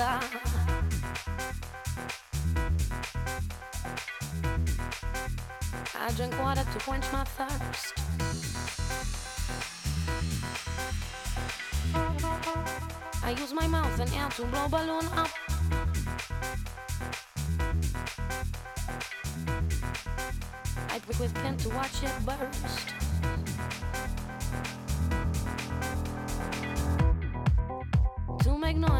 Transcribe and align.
I 0.00 0.20
drink 6.16 6.38
water 6.40 6.62
to 6.62 6.78
quench 6.78 7.04
my 7.12 7.24
thirst. 7.24 7.94
I 13.24 13.30
use 13.32 13.52
my 13.52 13.66
mouth 13.66 13.98
and 13.98 14.14
air 14.14 14.28
to 14.36 14.44
blow 14.44 14.68
balloon 14.68 15.04
up. 15.16 15.30
I 20.90 20.98
prick 21.00 21.18
with 21.18 21.34
pen 21.34 21.56
to 21.56 21.68
watch 21.70 22.04
it 22.04 22.12
burst. 22.24 22.97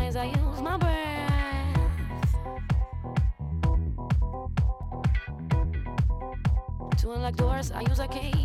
as 0.09 0.17
I 0.17 0.25
use 0.25 0.63
my 0.63 0.79
breath. 0.79 0.97
To 6.97 7.13
unlock 7.13 7.37
doors, 7.37 7.71
I 7.73 7.83
use 7.83 7.99
a 7.99 8.09
key. 8.09 8.38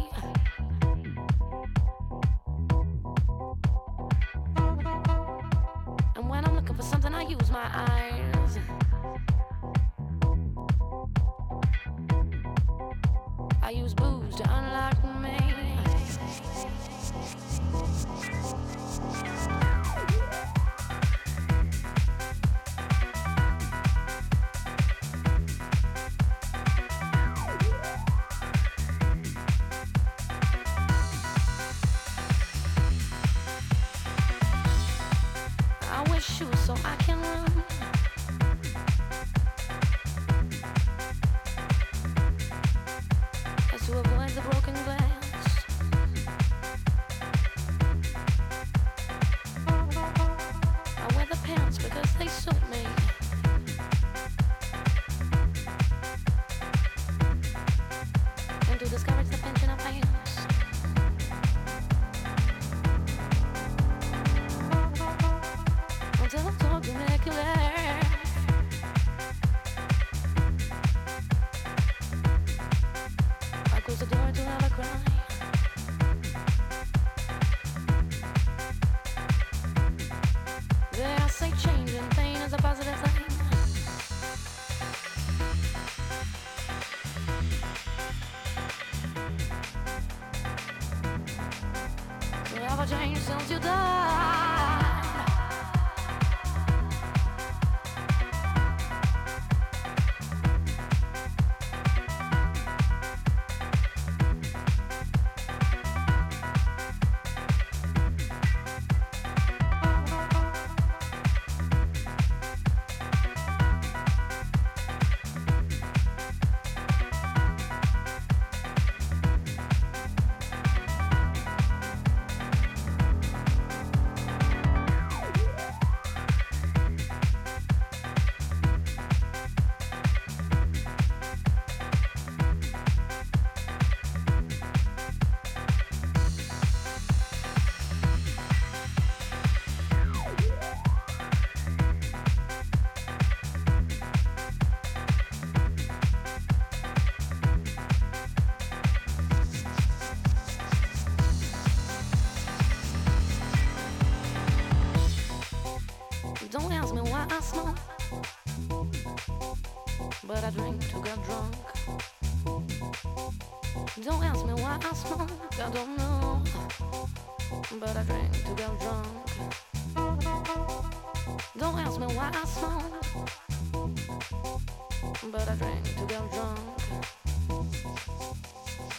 I'm 176.23 176.29
drunk. 176.29 176.59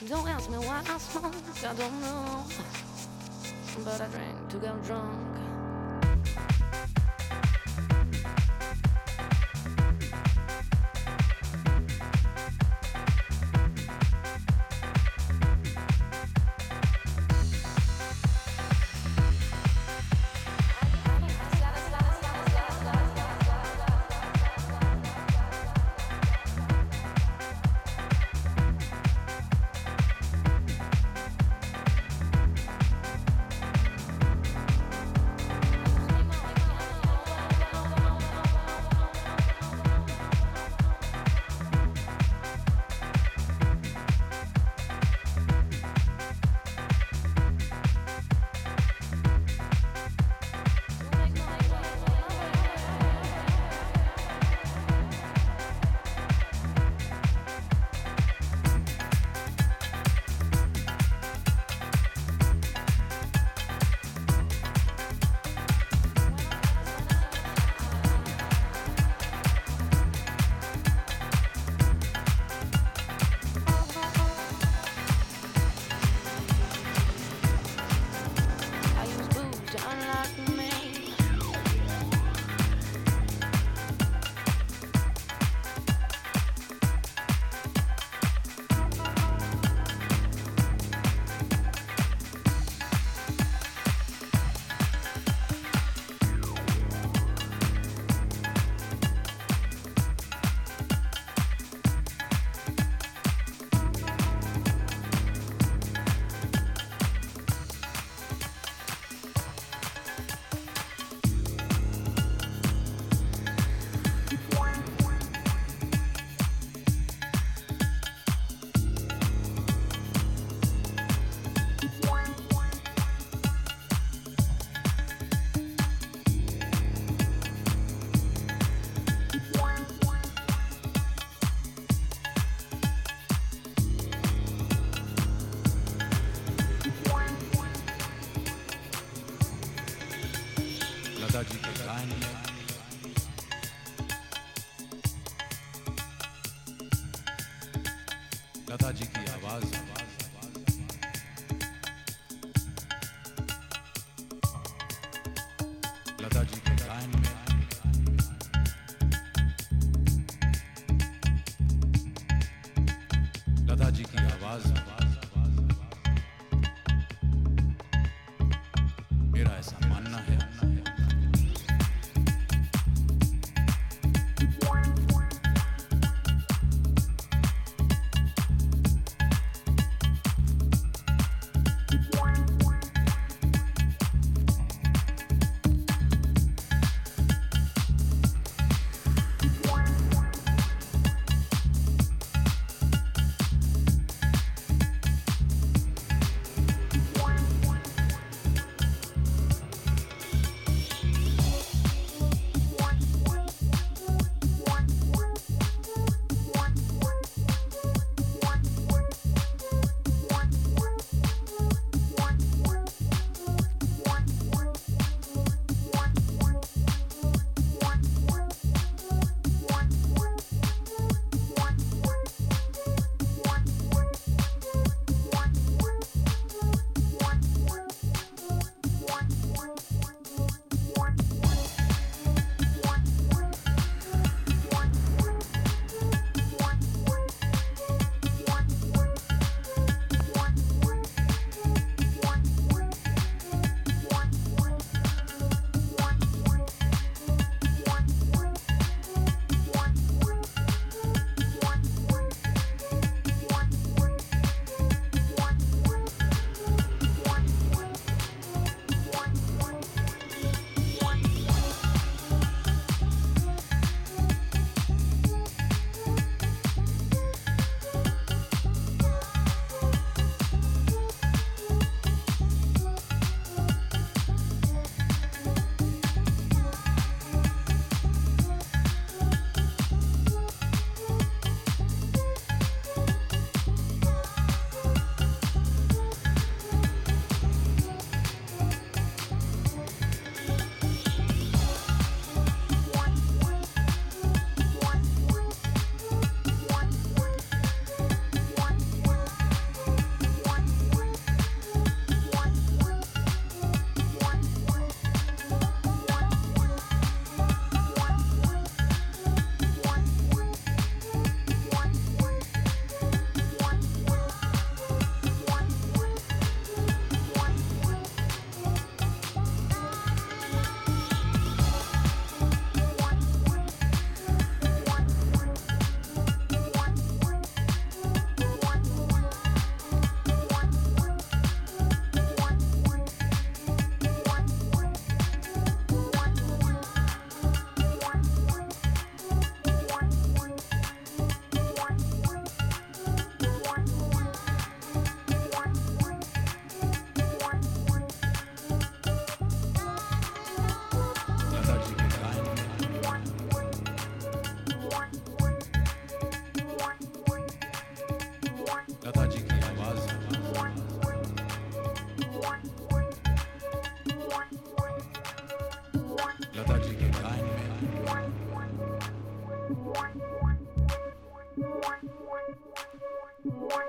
Don't 0.08 0.28
ask 0.28 0.50
me 0.50 0.58
why 0.58 0.82
I 0.86 0.98
smoke, 0.98 1.34
I 1.64 1.74
don't 1.74 2.00
know. 2.00 2.44
But 3.84 4.00
I 4.00 4.06
drink 4.08 4.48
to 4.50 4.56
get 4.58 4.84
drunk. 4.84 5.23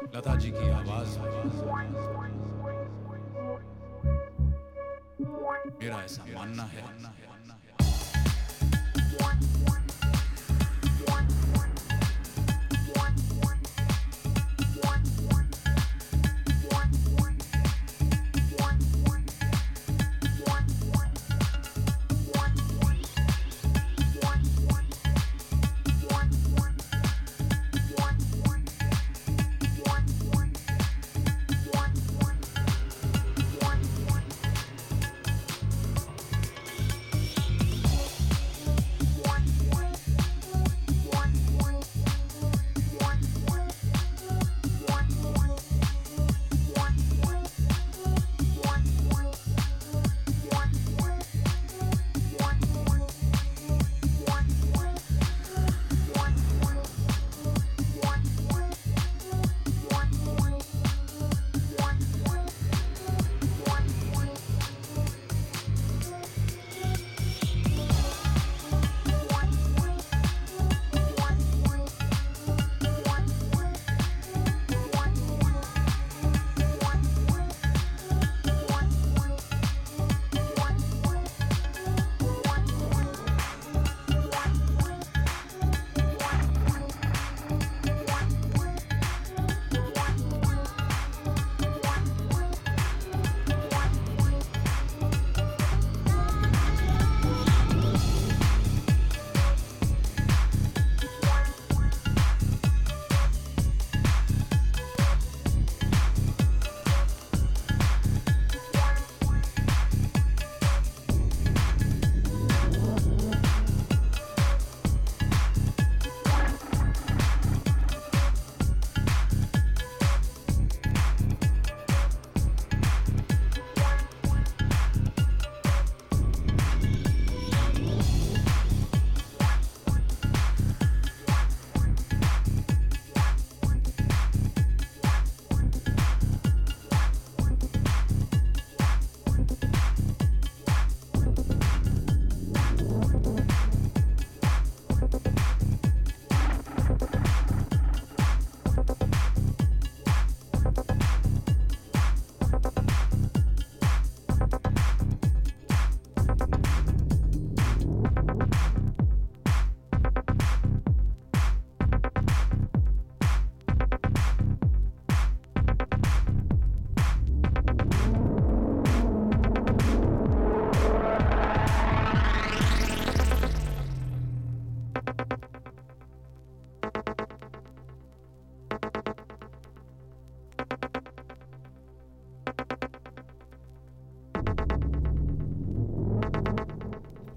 Lata 0.03 0.35
ji 0.35 0.51
की 0.51 0.69
आवाज़। 0.71 1.17
मेरा 5.81 5.97
ऐसा 6.03 6.25
मानना 6.35 6.63
है 6.63 6.83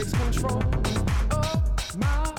takes 0.00 0.12
control 0.12 0.62
of 1.30 1.96
my 1.98 2.29